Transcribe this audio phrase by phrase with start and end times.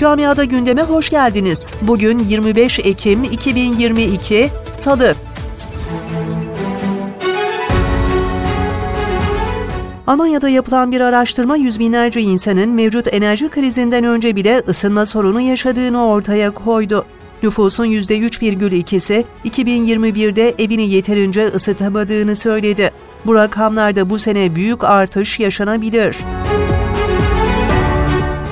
[0.00, 1.72] Camiada gündeme hoş geldiniz.
[1.82, 5.14] Bugün 25 Ekim 2022 Salı.
[10.06, 16.06] Almanya'da yapılan bir araştırma yüz binlerce insanın mevcut enerji krizinden önce bile ısınma sorunu yaşadığını
[16.06, 17.04] ortaya koydu.
[17.42, 22.90] Nüfusun %3,2'si 2021'de evini yeterince ısıtamadığını söyledi.
[23.26, 26.16] Bu rakamlarda bu sene büyük artış yaşanabilir.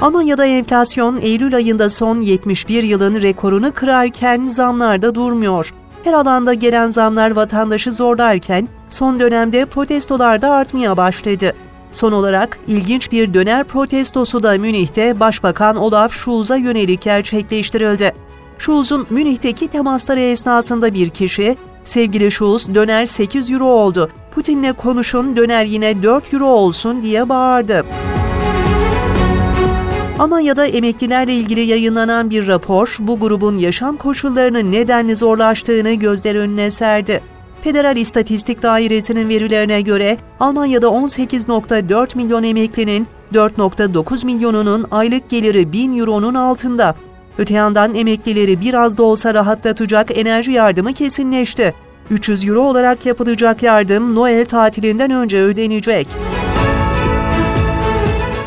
[0.00, 5.74] Almanya'da enflasyon Eylül ayında son 71 yılın rekorunu kırarken zamlar da durmuyor.
[6.04, 11.52] Her alanda gelen zamlar vatandaşı zorlarken son dönemde protestolar da artmaya başladı.
[11.92, 18.12] Son olarak ilginç bir döner protestosu da Münih'te Başbakan Olaf Scholz'a yönelik gerçekleştirildi.
[18.58, 25.64] Scholz'un Münih'teki temasları esnasında bir kişi, sevgili Scholz döner 8 euro oldu, Putin'le konuşun döner
[25.64, 27.84] yine 4 euro olsun diye bağırdı.
[30.18, 37.20] Almanya'da emeklilerle ilgili yayınlanan bir rapor bu grubun yaşam koşullarının nedenli zorlaştığını gözler önüne serdi.
[37.62, 46.34] Federal İstatistik Dairesi'nin verilerine göre Almanya'da 18.4 milyon emeklinin 4.9 milyonunun aylık geliri 1000 euronun
[46.34, 46.94] altında.
[47.38, 51.74] Öte yandan emeklileri biraz da olsa rahatlatacak enerji yardımı kesinleşti.
[52.10, 56.06] 300 euro olarak yapılacak yardım Noel tatilinden önce ödenecek.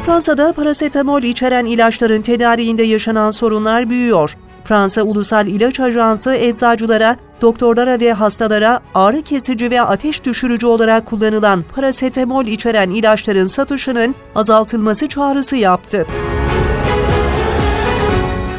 [0.09, 4.35] Fransa'da parasetamol içeren ilaçların tedariğinde yaşanan sorunlar büyüyor.
[4.63, 11.63] Fransa Ulusal İlaç Ajansı eczacılara, doktorlara ve hastalara ağrı kesici ve ateş düşürücü olarak kullanılan
[11.75, 16.05] parasetamol içeren ilaçların satışının azaltılması çağrısı yaptı.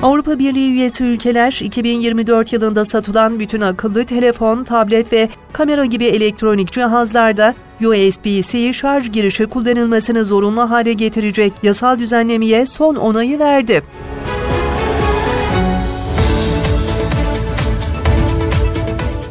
[0.03, 6.73] Avrupa Birliği üyesi ülkeler 2024 yılında satılan bütün akıllı telefon, tablet ve kamera gibi elektronik
[6.73, 13.83] cihazlarda USB-C şarj girişi kullanılmasını zorunlu hale getirecek yasal düzenlemeye son onayı verdi.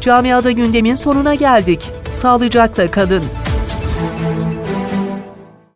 [0.00, 1.90] Camiada gündemin sonuna geldik.
[2.14, 3.24] Sağlıcakla kalın.